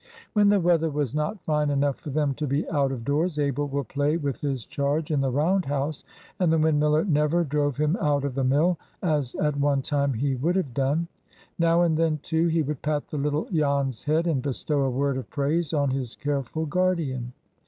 When 0.33 0.49
the 0.49 0.59
weather 0.59 0.89
was 0.89 1.13
not 1.13 1.43
fine 1.43 1.69
enough 1.69 1.99
for 1.99 2.09
them 2.09 2.33
to 2.33 2.47
be 2.47 2.67
out 2.71 2.91
of 2.91 3.05
doors, 3.05 3.37
Abel 3.37 3.67
would 3.67 3.87
play 3.89 4.17
with 4.17 4.41
his 4.41 4.65
charge 4.65 5.11
in 5.11 5.21
the 5.21 5.29
round 5.29 5.65
house, 5.65 6.03
and 6.39 6.51
the 6.51 6.57
windmiller 6.57 7.05
never 7.07 7.43
drove 7.43 7.77
him 7.77 7.95
out 8.01 8.23
of 8.23 8.33
the 8.33 8.43
mill, 8.43 8.79
as 9.03 9.35
at 9.35 9.59
one 9.59 9.83
time 9.83 10.13
he 10.13 10.33
would 10.33 10.55
have 10.55 10.73
done. 10.73 11.07
Now 11.59 11.83
and 11.83 11.95
then, 11.95 12.17
too, 12.23 12.47
he 12.47 12.63
would 12.63 12.81
pat 12.81 13.09
the 13.09 13.17
little 13.19 13.45
Jan's 13.51 14.03
head, 14.03 14.25
and 14.25 14.41
bestow 14.41 14.81
a 14.85 14.89
word 14.89 15.17
of 15.17 15.29
praise 15.29 15.71
on 15.71 15.91
his 15.91 16.15
careful 16.15 16.65
guardian. 16.65 17.33